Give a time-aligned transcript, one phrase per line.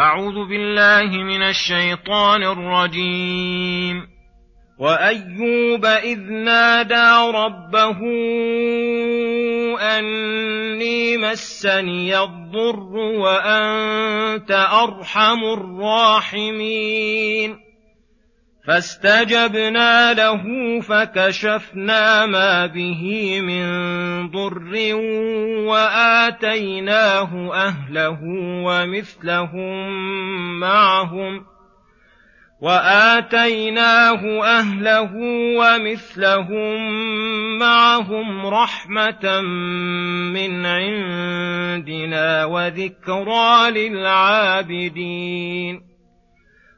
[0.00, 4.06] أعوذ بالله من الشيطان الرجيم.
[4.78, 7.98] وأيوب إذ نادى ربه
[9.80, 17.63] أني مسني الضر وأنت أرحم الراحمين.
[18.66, 20.42] فاستجبنا له
[20.80, 23.66] فكشفنا ما به من
[24.30, 24.94] ضر
[25.68, 28.18] وآتيناه أهله
[28.64, 29.90] ومثلهم
[30.60, 31.44] معهم
[32.60, 35.12] وآتيناه أهله
[35.58, 36.78] ومثلهم
[37.58, 39.40] معهم رحمة
[40.32, 45.14] من عندنا وذكرى للعابدين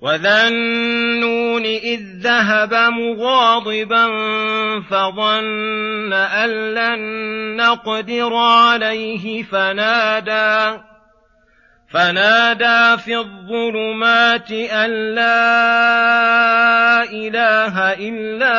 [0.00, 4.06] وذا النون إذ ذهب مغاضبا
[4.90, 7.00] فظن أن لن
[7.56, 10.78] نقدر عليه فنادى
[11.90, 18.58] فنادى في الظلمات أن لا إله إلا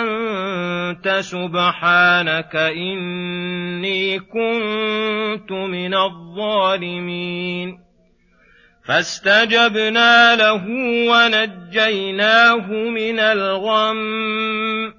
[0.00, 7.83] أنت سبحانك إني كنت من الظالمين.
[8.84, 10.64] فاستجبنا له
[11.10, 14.94] ونجيناه من الغم.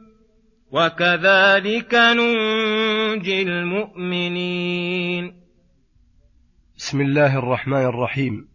[0.71, 5.33] وكذلك ننجي المؤمنين.
[6.77, 8.47] بسم الله الرحمن الرحيم.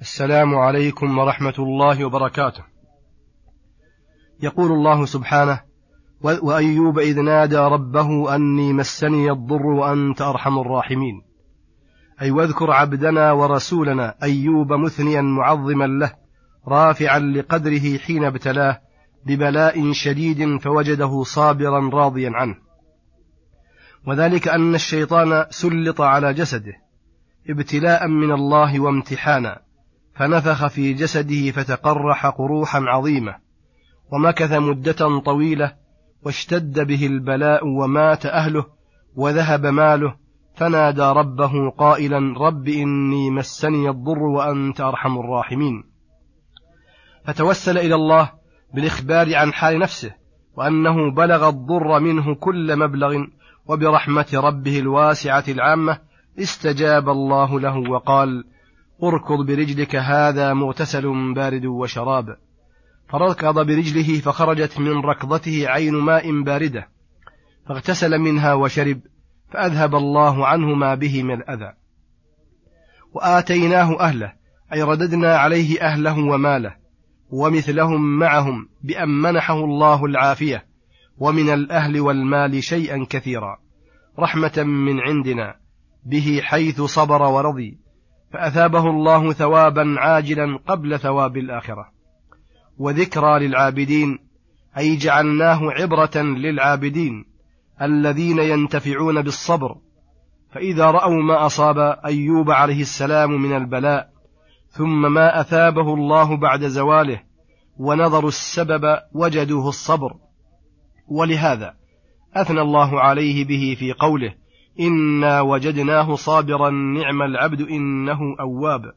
[0.00, 2.64] السلام عليكم ورحمة الله وبركاته.
[4.42, 5.60] يقول الله سبحانه
[6.22, 11.29] وأيوب إذ نادى ربه أني مسني الضر وأنت أرحم الراحمين.
[12.22, 16.12] أي واذكر عبدنا ورسولنا أيوب مثنيا معظما له
[16.68, 18.80] رافعا لقدره حين ابتلاه
[19.26, 22.56] ببلاء شديد فوجده صابرا راضيا عنه.
[24.06, 26.72] وذلك أن الشيطان سلط على جسده
[27.48, 29.60] ابتلاء من الله وامتحانا
[30.14, 33.34] فنفخ في جسده فتقرح قروحا عظيمة
[34.12, 35.72] ومكث مدة طويلة
[36.22, 38.64] واشتد به البلاء ومات أهله
[39.14, 40.14] وذهب ماله
[40.54, 45.84] فنادى ربه قائلا رب إني مسني الضر وأنت أرحم الراحمين.
[47.24, 48.30] فتوسل إلى الله
[48.74, 50.14] بالإخبار عن حال نفسه
[50.56, 53.24] وأنه بلغ الضر منه كل مبلغ
[53.66, 55.98] وبرحمة ربه الواسعة العامة
[56.38, 58.44] استجاب الله له وقال
[59.02, 62.26] اركض برجلك هذا مغتسل بارد وشراب.
[63.08, 66.88] فركض برجله فخرجت من ركضته عين ماء باردة
[67.68, 69.00] فاغتسل منها وشرب
[69.52, 71.72] فأذهب الله عنه ما به من الأذى.
[73.12, 74.32] وآتيناه أهله
[74.72, 76.76] أي رددنا عليه أهله وماله
[77.30, 80.64] ومثلهم معهم بأن منحه الله العافية
[81.18, 83.58] ومن الأهل والمال شيئا كثيرا
[84.18, 85.54] رحمة من عندنا
[86.06, 87.78] به حيث صبر ورضي
[88.32, 91.88] فأثابه الله ثوابا عاجلا قبل ثواب الآخرة.
[92.78, 94.18] وذكرى للعابدين
[94.78, 97.24] أي جعلناه عبرة للعابدين
[97.82, 99.76] الذين ينتفعون بالصبر
[100.52, 104.10] فإذا رأوا ما أصاب أيوب عليه السلام من البلاء
[104.70, 107.22] ثم ما أثابه الله بعد زواله
[107.78, 110.14] ونظروا السبب وجدوه الصبر.
[111.08, 111.74] ولهذا
[112.34, 114.34] أثنى الله عليه به في قوله
[114.80, 118.92] إنا وجدناه صابرا نعم العبد إنه أواب.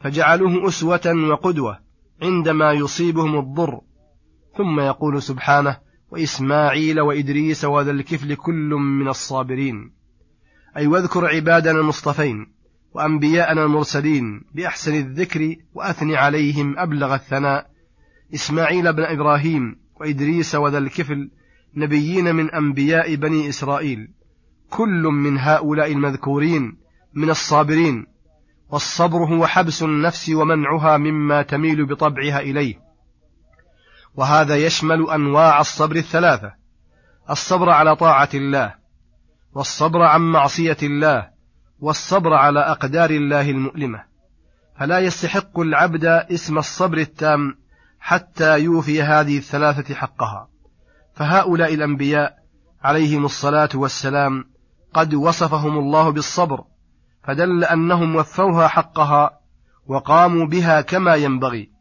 [0.00, 1.78] فجعلوه أسوة وقدوة
[2.22, 3.80] عندما يصيبهم الضر.
[4.56, 5.83] ثم يقول سبحانه
[6.14, 9.92] وإسماعيل وإدريس وذا الكفل كل من الصابرين.
[10.76, 12.46] أي واذكر عبادنا المصطفين
[12.92, 17.70] وأنبياءنا المرسلين بأحسن الذكر وأثن عليهم أبلغ الثناء.
[18.34, 21.30] إسماعيل بن إبراهيم وإدريس وذا الكفل
[21.76, 24.08] نبيين من أنبياء بني إسرائيل.
[24.70, 26.76] كل من هؤلاء المذكورين
[27.14, 28.06] من الصابرين.
[28.70, 32.83] والصبر هو حبس النفس ومنعها مما تميل بطبعها إليه.
[34.16, 36.52] وهذا يشمل أنواع الصبر الثلاثة.
[37.30, 38.74] الصبر على طاعة الله
[39.54, 41.28] والصبر عن معصية الله
[41.80, 44.04] والصبر على أقدار الله المؤلمة.
[44.78, 47.58] فلا يستحق العبد اسم الصبر التام
[48.00, 50.48] حتى يوفي هذه الثلاثة حقها.
[51.14, 52.34] فهؤلاء الأنبياء
[52.82, 54.44] عليهم الصلاة والسلام
[54.94, 56.64] قد وصفهم الله بالصبر
[57.24, 59.30] فدل أنهم وفوها حقها
[59.86, 61.73] وقاموا بها كما ينبغي.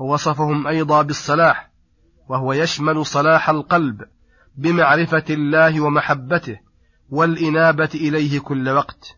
[0.00, 1.70] ووصفهم أيضا بالصلاح
[2.28, 4.02] وهو يشمل صلاح القلب
[4.56, 6.58] بمعرفة الله ومحبته
[7.10, 9.16] والإنابة إليه كل وقت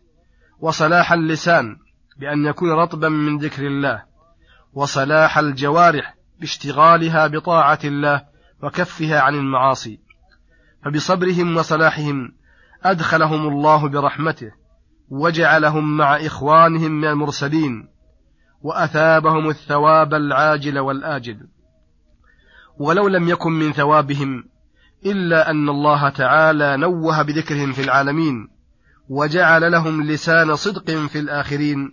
[0.59, 1.77] وصلاح اللسان
[2.19, 4.03] بأن يكون رطبا من ذكر الله
[4.73, 8.21] وصلاح الجوارح باشتغالها بطاعة الله
[8.63, 9.99] وكفها عن المعاصي
[10.85, 12.35] فبصبرهم وصلاحهم
[12.83, 14.51] أدخلهم الله برحمته
[15.09, 17.92] وجعلهم مع إخوانهم من المرسلين
[18.63, 21.47] وأثابهم الثواب العاجل والآجل.
[22.79, 24.43] ولو لم يكن من ثوابهم
[25.05, 28.47] إلا أن الله تعالى نوه بذكرهم في العالمين
[29.09, 31.91] وجعل لهم لسان صدق في الآخرين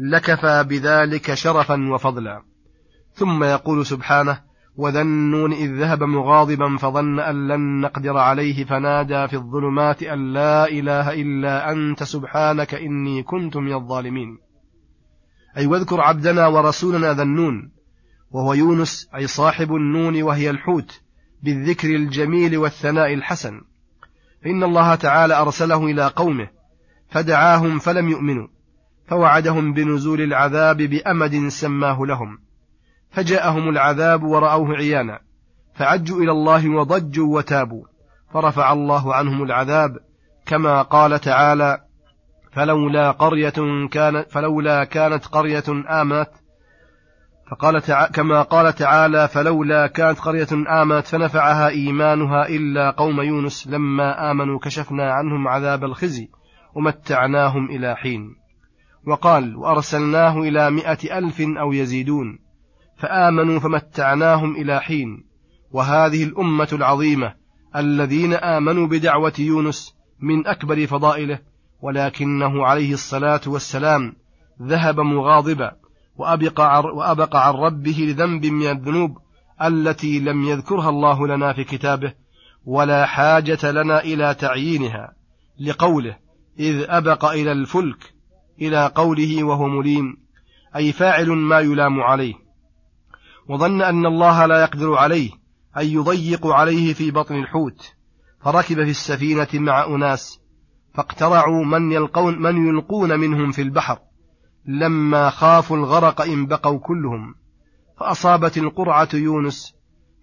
[0.00, 2.42] لكفى بذلك شرفا وفضلا.
[3.14, 4.40] ثم يقول سبحانه
[4.76, 10.68] وذا النون إذ ذهب مغاضبا فظن أن لن نقدر عليه فنادى في الظلمات أن لا
[10.68, 14.38] إله إلا أنت سبحانك إني كنت من الظالمين.
[15.56, 17.70] أي واذكر عبدنا ورسولنا ذا النون
[18.30, 21.00] وهو يونس أي صاحب النون وهي الحوت
[21.42, 23.60] بالذكر الجميل والثناء الحسن.
[24.44, 26.48] فإن الله تعالى أرسله إلى قومه
[27.08, 28.48] فدعاهم فلم يؤمنوا
[29.06, 32.38] فوعدهم بنزول العذاب بأمد سماه لهم.
[33.12, 35.20] فجاءهم العذاب ورأوه عيانا
[35.74, 37.84] فعجوا إلى الله وضجوا وتابوا
[38.32, 39.98] فرفع الله عنهم العذاب
[40.46, 41.78] كما قال تعالى
[42.52, 45.64] فلولا قرية كانت فلولا كانت قرية
[46.02, 46.30] آمنت
[47.50, 54.30] فقال تعالى كما قال تعالى فلولا كانت قرية آمنت فنفعها إيمانها إلا قوم يونس لما
[54.30, 56.28] آمنوا كشفنا عنهم عذاب الخزي
[56.74, 58.36] ومتعناهم إلى حين.
[59.06, 62.38] وقال وأرسلناه إلى مائة ألف أو يزيدون
[62.96, 65.24] فآمنوا فمتعناهم إلى حين.
[65.70, 67.34] وهذه الأمة العظيمة
[67.76, 71.51] الذين آمنوا بدعوة يونس من أكبر فضائله
[71.82, 74.12] ولكنه عليه الصلاة والسلام
[74.62, 75.72] ذهب مغاضبا
[76.16, 79.18] وأبقى عن ربه لذنب من الذنوب
[79.62, 82.14] التي لم يذكرها الله لنا في كتابه
[82.64, 85.12] ولا حاجة لنا إلى تعيينها
[85.60, 86.16] لقوله
[86.58, 88.14] إذ أبق إلى الفلك
[88.60, 90.16] إلى قوله وهو مليم
[90.76, 92.34] أي فاعل ما يلام عليه.
[93.48, 95.30] وظن أن الله لا يقدر عليه
[95.76, 97.94] أن يضيق عليه في بطن الحوت
[98.44, 100.41] فركب في السفينة مع أناس
[100.94, 103.98] فاقترعوا من يلقون, من يلقون منهم في البحر.
[104.66, 107.34] لما خافوا الغرق إن بقوا كلهم.
[108.00, 109.74] فأصابت القرعة يونس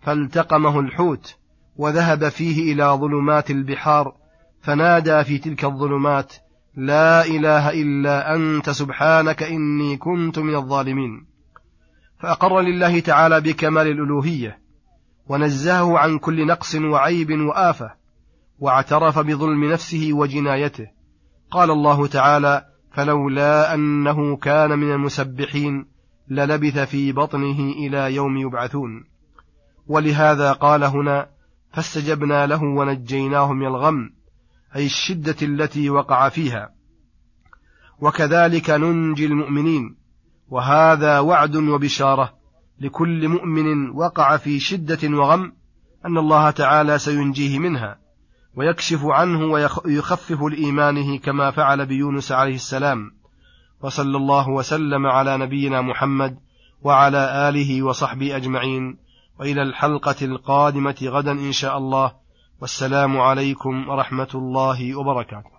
[0.02, 1.36] فالتقمه الحوت
[1.76, 4.14] وذهب فيه إلى ظلمات البحار
[4.62, 6.34] فنادى في تلك الظلمات
[6.76, 11.26] لا إله إلا أنت سبحانك إني كنت من الظالمين.
[12.20, 14.60] فأقر لله تعالى بكمال الألوهية
[15.28, 17.99] ونزهه عن كل نقص وعيب وآفة.
[18.60, 20.88] واعترف بظلم نفسه وجنايته.
[21.52, 25.86] قال الله تعالى فلولا أنه كان من المسبحين
[26.30, 29.04] للبث في بطنه إلى يوم يبعثون
[29.88, 31.30] ولهذا قال هنا
[31.74, 34.14] فاستجبنا له ونجيناه من الغم
[34.76, 36.70] أي الشدة التي وقع فيها
[38.00, 39.96] وكذلك ننجي المؤمنين
[40.48, 42.34] وهذا وعد وبشارة
[42.80, 45.54] لكل مؤمن وقع في شدة وغم
[46.06, 47.98] أن الله تعالى سينجيه منها.
[48.56, 49.40] ويكشف عنه
[49.86, 53.12] ويخفف لإيمانه كما فعل بيونس عليه السلام.
[53.82, 56.40] وصلى الله وسلم على نبينا محمد
[56.82, 58.98] وعلى آله وصحبه أجمعين.
[59.40, 62.12] وإلى الحلقة القادمة غدا إن شاء الله.
[62.62, 65.59] والسلام عليكم ورحمة الله وبركاته.